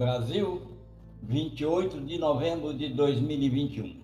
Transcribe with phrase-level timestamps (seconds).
[0.00, 0.62] Brasil,
[1.22, 4.00] 28 de novembro de 2021.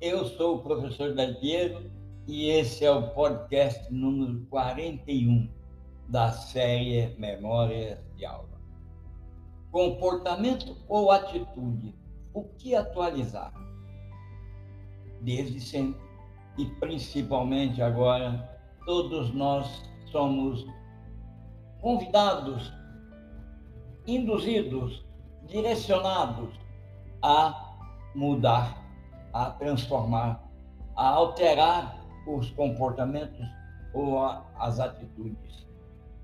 [0.00, 1.90] Eu sou o professor Del Piero
[2.26, 5.48] e esse é o podcast número 41
[6.08, 8.60] da série Memórias de Aula.
[9.70, 11.94] Comportamento ou atitude?
[12.34, 13.54] O que atualizar?
[15.22, 16.00] Desde sempre
[16.58, 19.82] e principalmente agora, todos nós
[20.12, 20.66] somos
[21.86, 22.72] convidados,
[24.08, 25.06] induzidos
[25.44, 26.52] direcionados
[27.22, 27.76] a
[28.12, 28.84] mudar,
[29.32, 30.42] a transformar,
[30.96, 33.46] a alterar os comportamentos
[33.94, 35.64] ou a, as atitudes.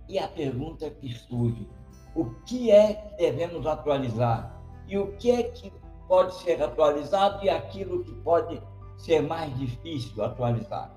[0.09, 1.69] E a pergunta que surge:
[2.17, 4.61] o que é que devemos atualizar?
[4.89, 5.73] E o que é que
[6.09, 8.61] pode ser atualizado e aquilo que pode
[8.97, 10.93] ser mais difícil atualizar?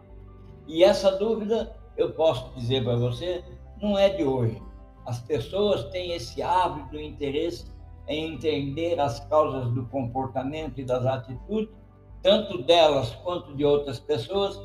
[0.66, 3.43] E essa dúvida, eu posso dizer para você,
[3.81, 4.61] não é de hoje.
[5.05, 7.66] As pessoas têm esse hábito, interesse
[8.08, 11.73] em entender as causas do comportamento e das atitudes,
[12.22, 14.59] tanto delas quanto de outras pessoas,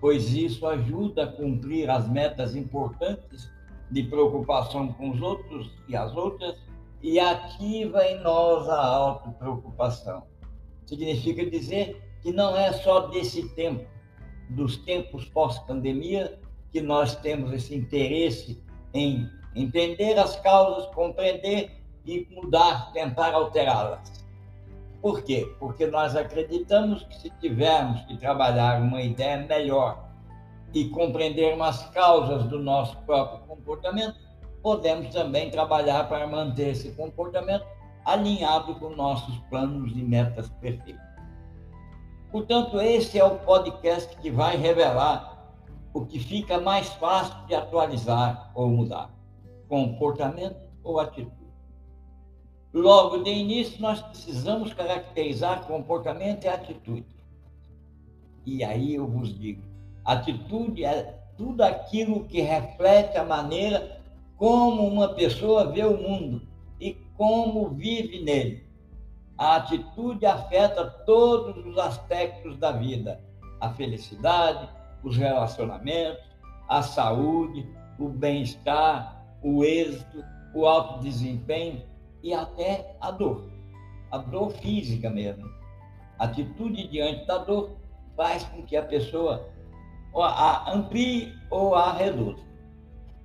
[0.00, 3.50] pois isso ajuda a cumprir as metas importantes
[3.90, 6.56] de preocupação com os outros e as outras
[7.02, 10.24] e ativa em nós a autopreocupação.
[10.84, 13.86] Significa dizer que não é só desse tempo,
[14.50, 16.38] dos tempos pós-pandemia,
[16.72, 18.62] que nós temos esse interesse
[18.94, 21.70] em entender as causas, compreender
[22.04, 24.26] e mudar, tentar alterá-las.
[25.00, 25.54] Por quê?
[25.58, 30.08] Porque nós acreditamos que se tivermos que trabalhar uma ideia melhor
[30.74, 34.16] e compreender as causas do nosso próprio comportamento,
[34.62, 37.64] podemos também trabalhar para manter esse comportamento
[38.04, 41.02] alinhado com nossos planos e metas perfeitos.
[42.30, 45.37] Portanto, esse é o podcast que vai revelar
[45.98, 49.10] o que fica mais fácil de atualizar ou mudar:
[49.68, 51.36] comportamento ou atitude.
[52.72, 57.16] Logo de início, nós precisamos caracterizar comportamento e atitude.
[58.46, 59.62] E aí eu vos digo:
[60.04, 64.00] atitude é tudo aquilo que reflete a maneira
[64.36, 66.42] como uma pessoa vê o mundo
[66.80, 68.68] e como vive nele.
[69.36, 73.20] A atitude afeta todos os aspectos da vida:
[73.60, 74.68] a felicidade,
[75.02, 76.22] os relacionamentos,
[76.68, 81.82] a saúde, o bem-estar, o êxito, o alto desempenho
[82.22, 83.48] e até a dor,
[84.10, 85.48] a dor física mesmo.
[86.18, 87.76] A atitude diante da dor
[88.16, 89.48] faz com que a pessoa
[90.14, 92.42] a amplie ou a reduza.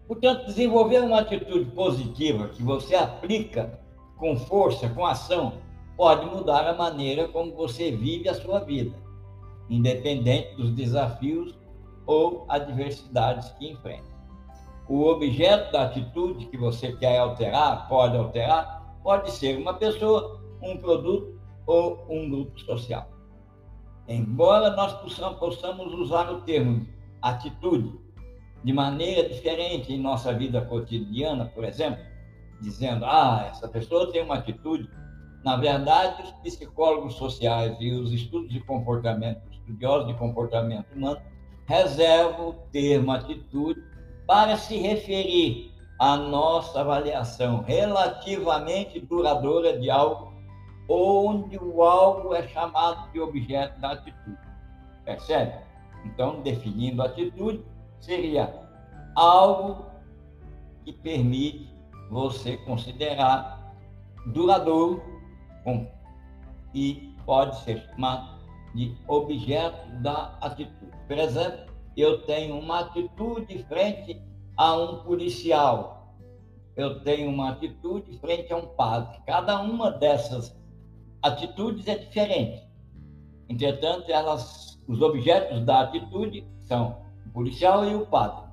[0.08, 3.80] Portanto, desenvolver uma atitude positiva que você aplica
[4.18, 5.54] com força, com ação,
[5.98, 8.96] pode mudar a maneira como você vive a sua vida,
[9.70, 11.58] independente dos desafios
[12.06, 14.14] ou adversidades que enfrenta.
[14.88, 20.78] O objeto da atitude que você quer alterar, pode alterar, pode ser uma pessoa, um
[20.78, 23.09] produto ou um grupo social.
[24.08, 24.94] Embora nós
[25.40, 26.86] possamos usar o termo
[27.22, 27.97] atitude
[28.63, 32.03] de maneira diferente em nossa vida cotidiana, por exemplo,
[32.62, 34.90] dizendo, ah, essa pessoa tem uma atitude.
[35.44, 41.22] Na verdade, os psicólogos sociais e os estudos de comportamento, estudiosos de comportamento humano,
[41.66, 43.81] reservam o termo atitude
[44.28, 50.34] para se referir a nossa avaliação relativamente duradoura de algo,
[50.90, 54.38] onde o algo é chamado de objeto da atitude.
[55.06, 55.53] Percebe?
[56.06, 57.63] Então, definindo atitude,
[58.00, 58.53] seria
[59.16, 59.85] algo
[60.84, 61.74] que permite
[62.09, 63.74] você considerar
[64.28, 65.01] duradouro
[66.74, 68.43] e pode ser chamado
[68.74, 70.92] de objeto da atitude.
[71.08, 74.22] Por exemplo, eu tenho uma atitude frente
[74.58, 76.16] a um policial,
[76.76, 79.20] eu tenho uma atitude frente a um padre.
[79.26, 80.56] Cada uma dessas
[81.22, 82.64] atitudes é diferente.
[83.48, 86.98] Entretanto, elas, os objetos da atitude são
[87.28, 88.44] o policial e o padre.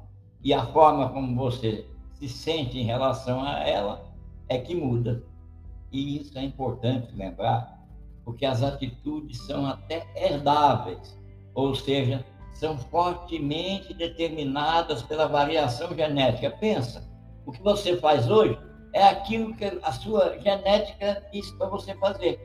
[0.43, 4.05] E a forma como você se sente em relação a ela
[4.49, 5.25] é que muda.
[5.91, 7.80] E isso é importante lembrar,
[8.31, 11.19] porque as atitudes são até herdáveis,
[11.53, 16.49] ou seja, são fortemente determinadas pela variação genética.
[16.61, 17.11] Pensa,
[17.45, 18.57] o que você faz hoje
[18.95, 22.39] é aquilo que a sua genética disse para você fazer.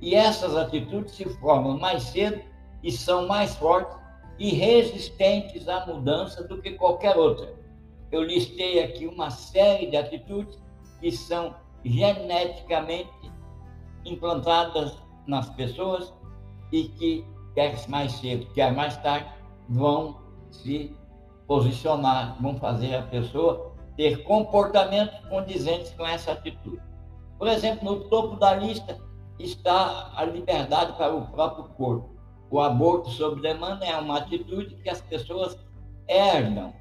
[0.00, 2.42] E essas atitudes se formam mais cedo
[2.82, 3.96] e são mais fortes
[4.36, 7.54] e resistentes à mudança do que qualquer outra.
[8.10, 10.58] Eu listei aqui uma série de atitudes
[10.98, 13.32] que são geneticamente
[14.04, 16.12] implantadas nas pessoas
[16.72, 17.24] e que
[17.54, 19.28] quer mais cedo, quer mais tarde,
[19.68, 20.96] vão se
[21.46, 26.80] posicionar, vão fazer a pessoa ter comportamentos condizentes com essa atitude.
[27.38, 28.98] Por exemplo, no topo da lista
[29.38, 32.14] está a liberdade para o próprio corpo.
[32.50, 35.58] O aborto sob demanda é uma atitude que as pessoas
[36.08, 36.72] herdam.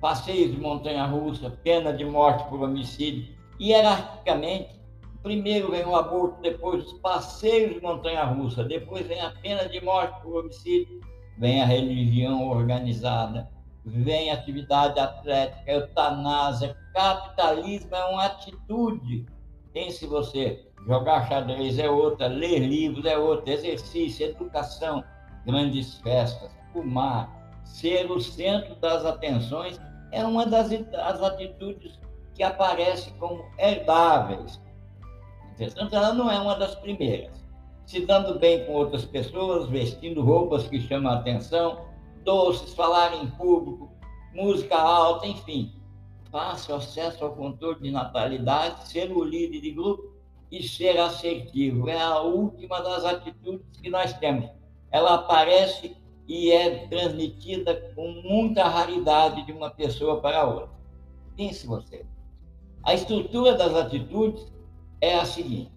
[0.00, 3.34] Passeios de montanha-russa, pena de morte por homicídio.
[3.60, 4.77] Hierarquicamente,
[5.22, 10.20] primeiro vem o aborto, depois os passeios de montanha-russa, depois vem a pena de morte
[10.22, 11.00] por homicídio,
[11.38, 13.48] vem a religião organizada,
[13.84, 19.26] vem atividade atlética, eutanásia, capitalismo é uma atitude.
[19.72, 25.04] Pense você, jogar xadrez é outra, ler livros é outra, exercício, educação,
[25.46, 29.80] grandes festas, fumar, ser o centro das atenções
[30.10, 30.72] é uma das
[31.22, 31.98] atitudes
[32.34, 34.60] que aparece como herdáveis.
[35.60, 37.32] Ela não é uma das primeiras.
[37.86, 41.86] Se dando bem com outras pessoas, vestindo roupas que chamam a atenção,
[42.22, 43.90] doces, falar em público,
[44.34, 45.72] música alta, enfim.
[46.30, 50.12] Fácil acesso ao controle de natalidade, ser o líder de grupo
[50.50, 51.88] e ser assertivo.
[51.88, 54.50] É a última das atitudes que nós temos.
[54.90, 55.96] Ela aparece
[56.26, 60.70] e é transmitida com muita raridade de uma pessoa para outra.
[61.36, 62.04] Pense você.
[62.82, 64.46] A estrutura das atitudes
[65.00, 65.72] é a seguinte: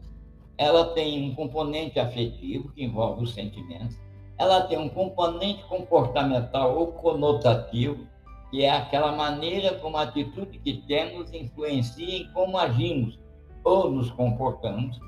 [0.57, 4.00] ela tem um componente afetivo que envolve os sentimentos,
[4.38, 8.07] ela tem um componente comportamental ou conotativo,
[8.50, 13.19] que é aquela maneira como a atitude que temos influencia em como agimos
[13.63, 15.00] ou nos comportamos.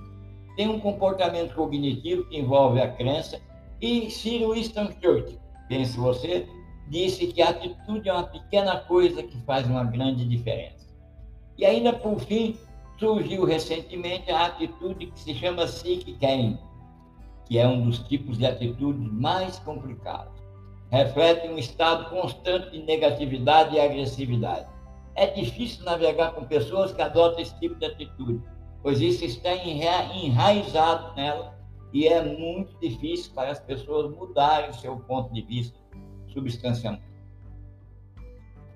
[0.56, 3.42] Tem um comportamento cognitivo que envolve a crença
[3.82, 6.48] e Cyril Winston Churchill, pense você,
[6.88, 10.88] disse que a atitude é uma pequena coisa que faz uma grande diferença.
[11.58, 12.58] E ainda por fim,
[13.04, 16.58] surgiu recentemente a atitude que se chama Seek Caring,
[17.46, 20.32] que é um dos tipos de atitudes mais complicados.
[20.90, 24.68] Reflete um estado constante de negatividade e agressividade.
[25.16, 28.42] É difícil navegar com pessoas que adotam esse tipo de atitude,
[28.82, 31.60] pois isso está enraizado nela
[31.92, 35.78] e é muito difícil para as pessoas mudarem seu ponto de vista
[36.28, 37.04] substancialmente.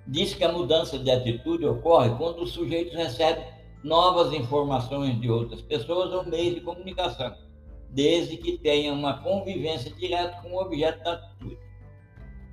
[0.05, 3.56] Diz que a mudança de atitude ocorre quando o sujeito recebe
[3.87, 7.33] novas informações de outras pessoas ou meios de comunicação
[7.89, 11.57] desde que tenha uma convivência direta com o objeto da atitude,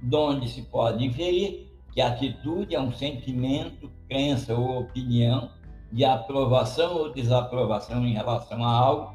[0.02, 5.50] donde se pode inferir que a atitude é um sentimento, crença ou opinião
[5.92, 9.14] de aprovação ou desaprovação em relação a algo,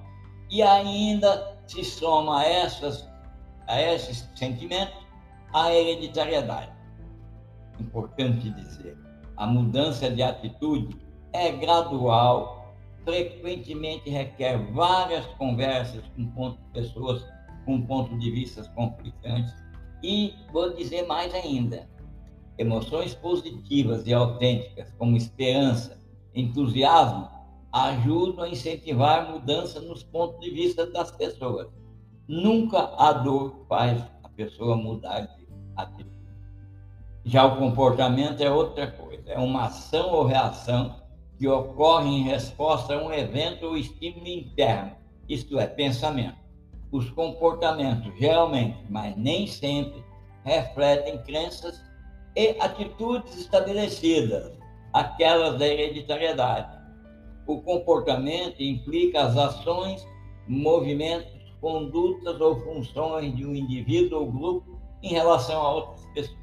[0.50, 3.08] e ainda se soma a, essas,
[3.68, 4.98] a esses sentimentos
[5.54, 6.72] a hereditariedade.
[7.80, 8.98] Importante dizer,
[9.36, 10.98] a mudança de atitude
[11.34, 16.04] é gradual frequentemente requer várias conversas
[16.36, 17.26] com pessoas
[17.66, 19.54] com ponto de vista conflitantes
[20.04, 21.90] e vou dizer mais ainda,
[22.58, 26.02] emoções positivas e autênticas como esperança,
[26.34, 27.28] entusiasmo
[27.72, 31.68] ajudam a incentivar mudança nos pontos de vista das pessoas.
[32.28, 36.10] Nunca a dor faz a pessoa mudar de atitude.
[37.26, 40.96] Já o comportamento é outra coisa, é uma ação ou reação
[41.40, 44.92] que ocorre em resposta a um evento ou estímulo interno,
[45.30, 46.38] isto é, pensamento.
[46.92, 50.04] Os comportamentos geralmente, mas nem sempre,
[50.44, 51.82] refletem crenças
[52.36, 54.52] e atitudes estabelecidas,
[54.92, 56.78] aquelas da hereditariedade.
[57.48, 60.06] O comportamento implica as ações,
[60.46, 61.32] movimentos,
[61.62, 66.40] condutas ou funções de um indivíduo ou grupo em relação a outras pessoas.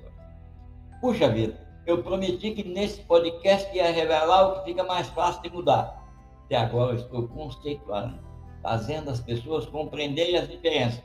[1.00, 5.50] Puxa vida, eu prometi que nesse podcast ia revelar o que fica mais fácil de
[5.50, 6.04] mudar.
[6.44, 8.18] Até agora eu estou conceituando,
[8.62, 11.02] fazendo as pessoas compreenderem as diferenças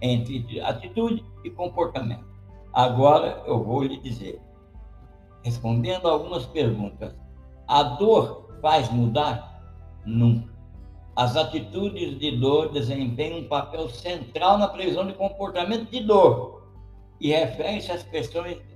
[0.00, 2.24] entre atitude e comportamento.
[2.72, 4.40] Agora eu vou lhe dizer,
[5.42, 7.14] respondendo algumas perguntas,
[7.66, 9.62] a dor faz mudar?
[10.06, 10.48] Nunca.
[11.16, 16.59] As atitudes de dor desempenham um papel central na previsão de comportamento de dor
[17.20, 18.06] e refere-se às,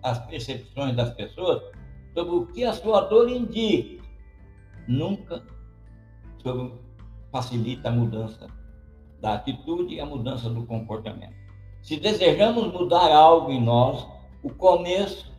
[0.02, 1.62] às percepções das pessoas
[2.14, 4.04] sobre o que a sua dor indica.
[4.86, 5.42] Nunca
[6.42, 6.72] sobre,
[7.32, 8.46] facilita a mudança
[9.20, 11.34] da atitude e a mudança do comportamento.
[11.82, 14.06] Se desejamos mudar algo em nós,
[14.42, 15.32] o começo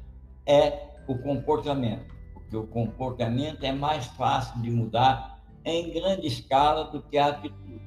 [0.45, 7.01] é o comportamento, porque o comportamento é mais fácil de mudar em grande escala do
[7.03, 7.84] que a atitude.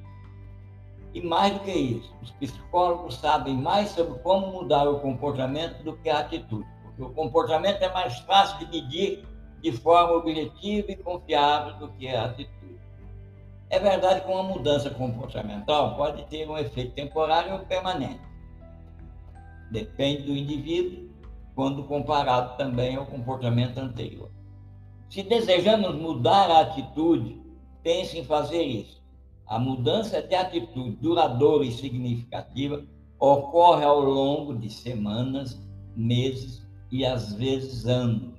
[1.13, 5.97] E mais do que isso, os psicólogos sabem mais sobre como mudar o comportamento do
[5.97, 9.25] que a atitude, porque o comportamento é mais fácil de medir
[9.61, 12.79] de forma objetiva e confiável do que a atitude.
[13.69, 18.21] É verdade que uma mudança comportamental pode ter um efeito temporário ou permanente.
[19.71, 21.09] Depende do indivíduo,
[21.55, 24.31] quando comparado também ao comportamento anterior.
[25.09, 27.41] Se desejamos mudar a atitude,
[27.83, 28.98] pense em fazer isso.
[29.49, 32.85] A mudança de atitude duradoura e significativa
[33.19, 35.59] ocorre ao longo de semanas,
[35.95, 38.37] meses e às vezes anos.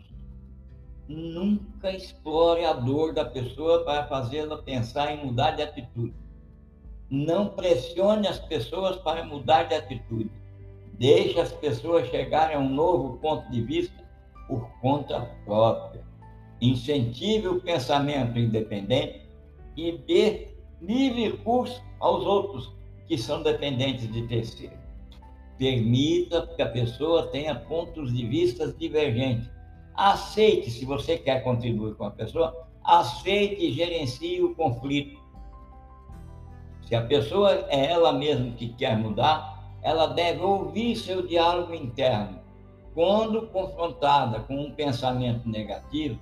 [1.09, 6.14] Nunca explore a dor da pessoa para fazê-la pensar em mudar de atitude.
[7.11, 10.31] Não pressione as pessoas para mudar de atitude.
[10.93, 14.00] Deixe as pessoas chegarem a um novo ponto de vista
[14.47, 16.05] por conta própria.
[16.61, 19.29] Incentive o pensamento independente
[19.76, 20.50] e dê
[20.81, 22.73] livre curso aos outros
[23.07, 24.79] que são dependentes de terceiro.
[25.59, 29.51] Permita que a pessoa tenha pontos de vista divergentes.
[29.95, 35.21] Aceite, se você quer contribuir com a pessoa, aceite e gerencie o conflito.
[36.83, 42.41] Se a pessoa é ela mesma que quer mudar, ela deve ouvir seu diálogo interno.
[42.95, 46.19] Quando confrontada com um pensamento negativo,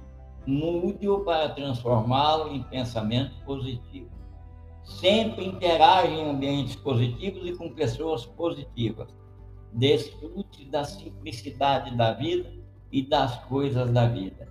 [0.46, 4.17] mude-o para transformá-lo em pensamento positivo.
[4.88, 9.08] Sempre interage em ambientes positivos e com pessoas positivas.
[9.72, 12.50] Desfrute da simplicidade da vida
[12.90, 14.48] e das coisas da vida.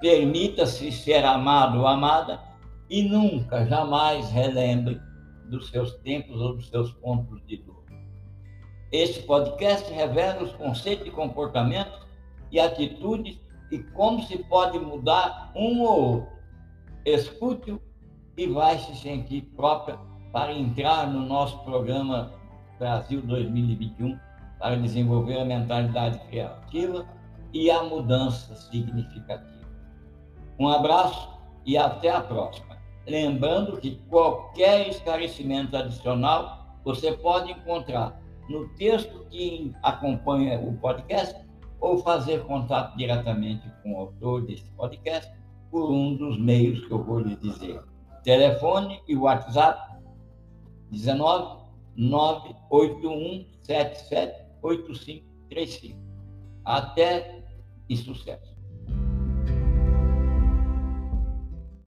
[0.00, 2.40] Permita-se ser amado ou amada
[2.88, 5.00] e nunca, jamais relembre
[5.48, 7.84] dos seus tempos ou dos seus pontos de dor.
[8.92, 12.06] Este podcast revela os conceitos de comportamento
[12.52, 13.40] e atitudes
[13.72, 16.38] e como se pode mudar um ou outro.
[17.04, 17.80] Escute-o
[18.38, 19.98] e vai se sentir própria
[20.32, 22.32] para entrar no nosso programa
[22.78, 24.16] Brasil 2021
[24.60, 27.04] para desenvolver a mentalidade criativa
[27.52, 29.66] e a mudança significativa.
[30.56, 32.78] Um abraço e até a próxima.
[33.08, 41.36] Lembrando que qualquer esclarecimento adicional você pode encontrar no texto que acompanha o podcast
[41.80, 45.28] ou fazer contato diretamente com o autor desse podcast
[45.72, 47.82] por um dos meios que eu vou lhe dizer.
[48.28, 50.02] Telefone e WhatsApp
[50.90, 51.64] 19
[51.96, 55.98] 981 77 8535.
[56.62, 57.42] Até
[57.88, 58.57] e sucesso.